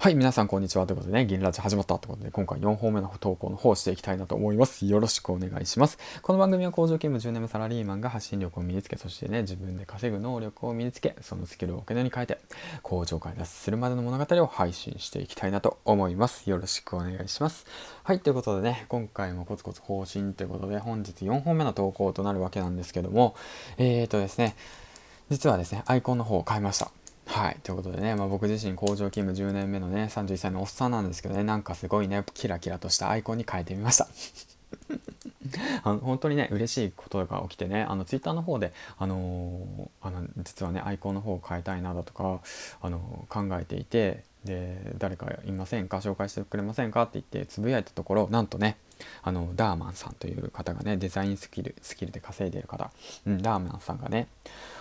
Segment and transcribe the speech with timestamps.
[0.00, 0.86] はい、皆さんこんにちは。
[0.86, 4.86] ということでね、銀ラジ始まったということで、今回4本目の投稿の方をしていきたいなと思います。
[4.86, 5.98] よろしくお願いします。
[6.22, 12.38] この番組は工場勤務10年目サラリーマンが発信力を身につけ、そしてね、自分で稼ぐ能力を身につけ、そのスキルをお金に変えて、
[12.82, 16.48] 工場から脱するまでの物語を配信していきたいなと思います。
[16.48, 17.66] よろしくお願いします。
[18.04, 23.34] はい、ということでね、今回もコツコツ更新ということで、本日4本目の投稿となるわけなんですけども、
[23.78, 24.54] えーとですね、
[25.28, 26.92] 実はですね、アイコンの方を変えました。
[27.38, 27.56] はい。
[27.62, 34.08] ということでね、まあ、僕自身工場勤務10年目のね、31歳のおっさんなんですけどね、なんかすごいね、キラキラとしたアイコンに変えてみました。
[35.84, 42.40] あの本当にね嬉しいことが起きてねあのツイッターの方で、あのー、あの実はねアイコンの方を変えたいなだとか、
[42.82, 48.76] あのー、考えていてで誰かいませんか紹介してくれませんかって言ってつぶやいたところなんとね
[49.22, 52.90] あのダーマンさんという方がねデザインスキルスキルで稼いでいる方、
[53.26, 54.28] うん、ダーマンさんがね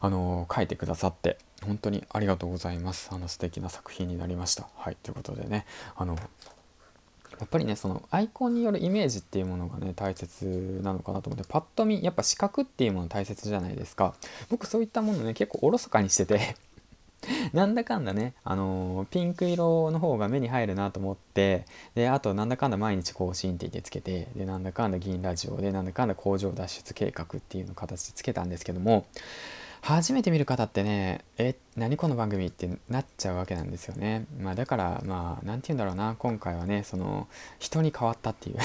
[0.00, 3.10] あの書いてくださって本当にありがとうございます。
[3.12, 4.68] あの素敵な作品になりました。
[4.76, 5.66] はいということでね
[5.96, 6.16] あの
[7.38, 14.14] やっぱりねそのアイコンによるイメージっていうものがね大切なのかなと思ってパッと見やっぱ視覚っていうもの大切じゃないですか。
[14.48, 16.56] 僕そういったものね結構おろそかにしてて
[17.52, 29.06] なんだかんだね、あのー、ピンク色の方が目に入るなと思って、で、あとなんだかんだ毎日更新って言ってつけて、で、なんだかんだ銀ラジオで、なんだかんだ工場脱出計画っていうの形でつけたんですけども、
[29.80, 34.26] 初めて見る方ってね、え、何この番組ってなっちゃうわけなんですよね。
[34.40, 38.58] まあだから、まあ、なんて言うんだろうな、今回はね、その、人に変わったっていう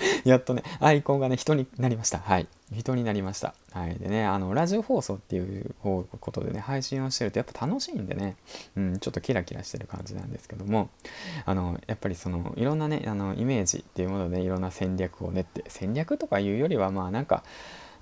[0.24, 2.18] やっとね、アイコンがね、人になりました。
[2.18, 2.48] はい。
[2.72, 3.54] 人になりました。
[3.72, 3.94] はい。
[3.96, 8.36] でね、あの、ラジオ放送っていうことでね、配信をしてるとやっぱ楽しいんでね、
[8.76, 10.90] うん、ちょっとキラキラしてる感じなんですけども、
[11.44, 17.44] あの、やっぱりその、いろんなね、あの、イメージっていうもので、いろんな戦略を練って、戦略とかいうよりは、まあなんか、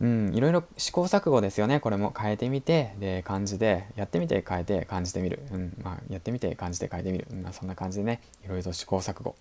[0.00, 1.80] うん、いろいろ試行錯誤ですよね。
[1.80, 5.40] これも変えてみて、で、感じで、やってみて変えて感じてみる。
[5.52, 7.26] うん、まあ、やってみて感じて変えてみる。
[7.42, 9.36] まあ、そんな感じでね、いろいろ試行錯誤。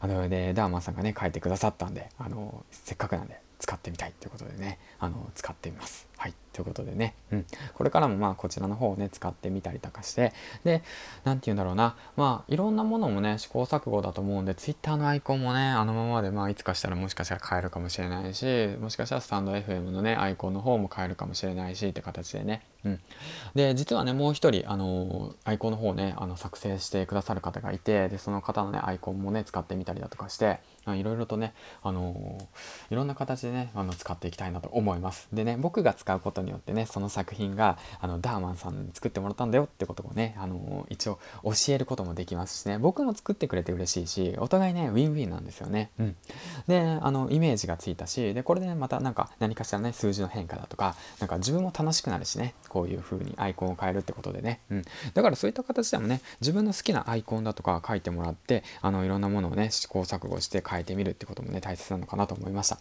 [0.00, 6.08] あの、ね、ダーマンさんがね、書いてくださったんで、あの、せっかくなんで、使ってみたいということでね、あの、使ってみます。
[6.16, 6.34] はい。
[6.52, 7.46] ということでね、うん。
[7.74, 10.32] これからもまあ、こちらの方をね、使ってみたりとかして、
[10.64, 10.82] で、
[11.24, 23.00] なんて言うんだろうな、まあ、いろんなものもね、試行錯誤だと思うんで、Twitter のアイコンもね、あのままで、まあ、いつかしたらもしかしたら変えるかもしれないし、もしかしたらスタンド FM のね、アイコンの方も変えるかもしれないし、って形でね、うん。
[23.54, 30.60] で、実はね、もう一人、あの、アイコンの方ね、あの、作成してくださる方がいて、で、その方のね、アイコンもね、使ってみたりだとかして、
[30.94, 32.38] いろいろとね、あの
[32.90, 35.28] いろんな形でね、あの、使っていきたいなと思います。
[35.32, 45.90] でね、僕が使うことによってね、その作品が、あの、ダーマンさんに作ってもらったんだよってことをね、あの一応教えることもできますしね、僕も作ってくれて嬉しいし、お互いね、ウィンウィンなんですよね。
[45.98, 46.16] うん。
[46.66, 54.60] で、あの、イメージがついたし、で、これで、ね、またなんか何かしらね、数字の変化だとか、なんか自分も楽しくなるしね、こういう風にアイコンを変えるってことでね。
[54.70, 54.84] うん。
[55.14, 62.78] だからそういった形でもね、自分の好きなアイコンだとか書いてもらって、あの、いろんなものをね、試行錯誤して変えてみるってこともね、大切なのかなと思いました。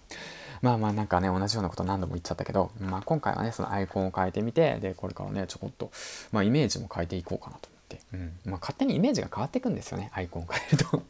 [0.61, 5.91] まあまあなんかね、同じようなこと何度も言っちゃったけど、まあ今回はね、そのアイコンを変えてみて、で、これからね、ちょこっと、
[6.31, 7.99] まあイメージも変えていこうかなと思って。
[8.13, 8.51] うん。
[8.51, 11.03] まあ勝手にイメージが変わっていくんですよね、アイコンを変えると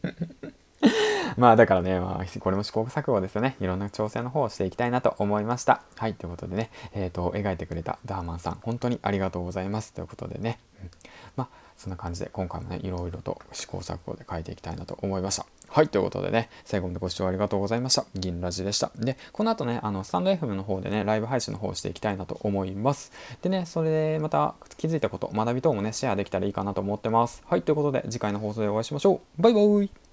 [1.38, 3.56] まあだからね、まあこれも試行錯誤ですよね。
[3.60, 5.82] いろんな挑戦の方をしていきたいなと思いました。
[5.96, 9.94] はい、ということでね、えっ、ー、と、描いてくれたダーマンさん、本当にありがとうございます。
[9.94, 10.90] ということでね、うん、
[11.36, 11.48] まあ
[11.78, 15.46] そんな感じで今回もね、いろいろと試行錯誤で書いていきたいなと思いました。
[15.70, 18.06] はい、ということでね、最後までご視聴ありがとうございました。
[18.16, 18.92] 銀ラジでした。
[18.96, 23.12] で、この後ね、あの、スタンド FM の方でね、ライブ配信の方をしていきたいなと思います。
[23.42, 27.44] でね、それでまた気づいたこと、学び等もね、シェアできたらいいかなと思ってます。
[27.46, 29.42] はい、ということで、次回の放送でお会いしましょう。
[29.42, 30.07] バイバイ